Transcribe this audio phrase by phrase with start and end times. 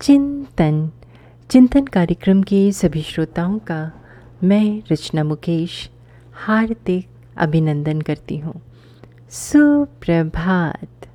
[0.00, 0.90] चिंतन।
[1.50, 3.92] चिंतन कार्यक्रम के सभी श्रोताओं का
[4.44, 5.90] मैं रचना मुकेश
[6.34, 8.62] हार्दिक अभिनंदन करती हूँ।
[9.30, 11.06] सुप्रभात।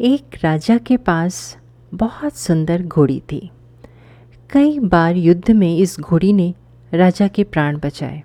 [0.00, 1.56] एक राजा के पास
[1.94, 3.50] बहुत सुंदर घोड़ी थी।
[4.50, 6.54] कई बार युद्ध में इस घोड़ी ने
[6.94, 8.22] राजा के प्राण बचाए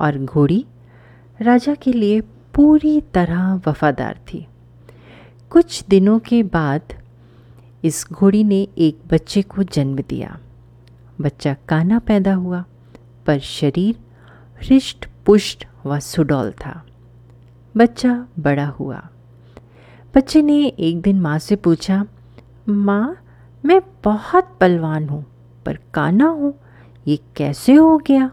[0.00, 0.66] और घोड़ी
[1.42, 2.20] राजा के लिए
[2.54, 4.46] पूरी तरह वफादार थी।
[5.50, 6.99] कुछ दिनों के बाद
[7.84, 10.38] इस घोड़ी ने एक बच्चे को जन्म दिया।
[11.20, 12.64] बच्चा काना पैदा हुआ,
[13.26, 13.96] पर शरीर
[14.64, 16.86] हृष्ट, पुष्ट व सुडौल था।
[17.76, 19.08] बच्चा बड़ा हुआ।
[20.14, 22.06] बच्चे ने एक दिन माँ से पूछा,
[22.68, 23.16] माँ,
[23.64, 25.26] मैं बहुत पलवान हूँ,
[25.66, 26.54] पर काना हूँ,
[27.06, 28.30] ये कैसे हो गया?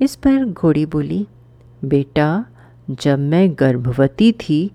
[0.00, 1.26] इस पर घोड़ी बोली,
[1.84, 2.44] बेटा,
[2.90, 4.70] जब मैं गर्भवती थी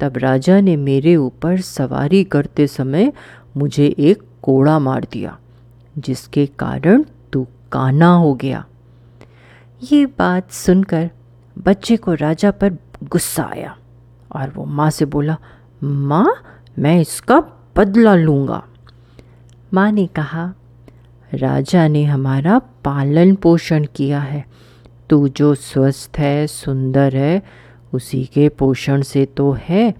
[0.00, 3.12] तब राजा ने मेरे ऊपर सवारी करते समय
[3.56, 5.38] मुझे एक कोड़ा मार दिया,
[5.98, 8.64] जिसके कारण तू काना हो गया।
[9.92, 11.10] ये बात सुनकर
[11.58, 13.76] बच्चे को राजा पर गुस्सा आया
[14.32, 15.36] और वो माँ से बोला,
[15.82, 16.34] माँ,
[16.78, 17.40] मैं इसका
[17.76, 18.62] बदला लूँगा।
[19.74, 20.54] माँ ने कहा,
[21.34, 24.44] राजा ने हमारा पालन पोषण किया है।
[25.10, 27.42] तू जो स्वस्थ है, सुंदर है
[27.94, 29.94] उसी के पोषण से तो है।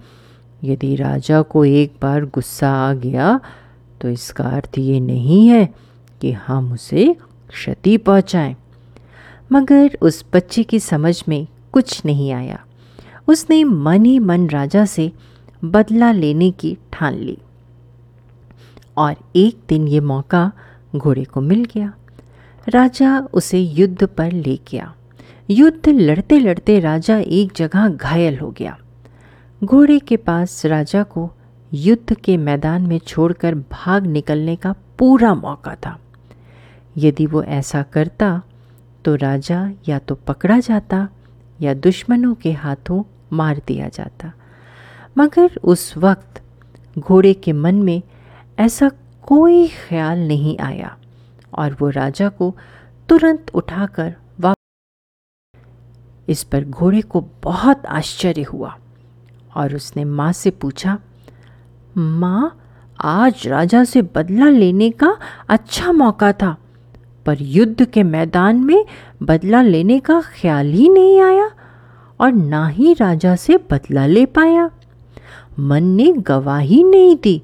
[0.63, 3.39] यदि राजा को एक बार गुस्सा आ गया
[4.01, 5.65] तो इसका अर्थ ये नहीं है
[6.21, 7.15] कि हम उसे
[7.49, 8.55] क्षति पहुंचाएँ।
[9.51, 12.59] मगर उस बच्चे की समझ में कुछ नहीं आया।
[13.27, 15.11] उसने मन ही मन राजा से
[15.65, 17.37] बदला लेने की ठान ली।
[18.97, 20.51] और एक दिन ये मौका
[20.95, 21.93] घोड़े को मिल गया।
[22.69, 24.93] राजा उसे युद्ध पर ले गया।
[25.49, 28.77] युद्ध लड़ते लड़ते राजा एक जगह घायल हो गया।
[29.63, 31.29] घोड़े के पास राजा को
[31.73, 35.99] युद्ध के मैदान में छोड़कर भाग निकलने का पूरा मौका था।
[36.97, 38.41] यदि वो ऐसा करता
[39.05, 41.07] तो राजा या तो पकड़ा जाता,
[41.61, 43.03] या दुश्मनों के हाथों
[43.33, 44.31] मार दिया जाता।
[45.17, 46.41] मगर उस वक्त
[46.99, 48.01] घोड़े के मन में
[48.59, 48.91] ऐसा
[49.23, 50.97] कोई ख्याल नहीं आया,
[51.53, 52.55] और वो राजा को
[53.09, 54.15] तुरंत उठाकर
[56.27, 58.75] इस पर घोड़े को बहुत आश्चर्य हुआ
[59.55, 60.97] और उसने माँ से पूछा,
[61.97, 62.57] माँ,
[62.99, 65.17] आज राजा से बदला लेने का
[65.49, 66.55] अच्छा मौका था,
[67.25, 68.85] पर युद्ध के मैदान में
[69.23, 71.49] बदला लेने का ख्याल ही नहीं आया
[72.19, 74.69] और ना ही राजा से बदला ले पाया।
[75.59, 77.41] मन ने गवाही नहीं दी।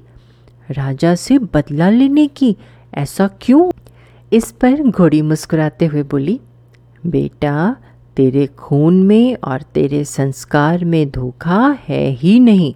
[0.70, 2.56] राजा से बदला लेने की
[2.94, 3.70] ऐसा क्यों?
[4.32, 6.40] इस पर घोड़ी मुस्कुराते हुए बोली,
[7.06, 7.76] बेटा
[8.16, 12.74] तेरे खून में और तेरे संस्कार में धोखा है ही नहीं।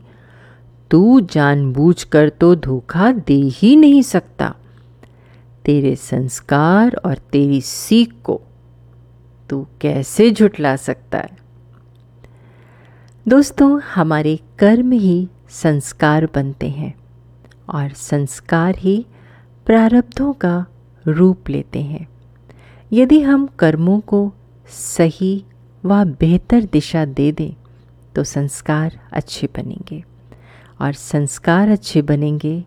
[0.90, 4.54] तू जानबूझकर तो धोखा दे ही नहीं सकता।
[5.64, 8.40] तेरे संस्कार और तेरी सीख को
[9.50, 11.38] तू कैसे झुटला सकता है?
[13.28, 16.94] दोस्तों, हमारे कर्म ही संस्कार बनते हैं
[17.68, 19.06] और संस्कार ही
[19.66, 20.66] प्रारब्धों का
[21.06, 22.08] रूप लेते हैं।
[22.92, 24.32] यदि हम कर्मों को
[24.68, 25.44] सही
[25.84, 27.54] व बेहतर दिशा दे दें
[28.14, 30.04] तो संस्कार अच्छे बनेंगे।
[30.80, 32.64] और संस्कार अच्छे बनेंगे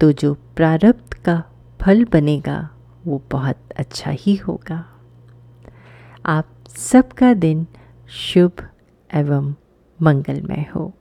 [0.00, 1.42] तो जो प्रारब्ध का
[1.80, 2.70] फल बनेगा,
[3.06, 4.84] वो बहुत अच्छा ही होगा।
[6.26, 7.66] आप सबका दिन
[8.08, 8.52] शुभ
[9.14, 9.54] एवं
[10.02, 10.92] मंगलमय हो।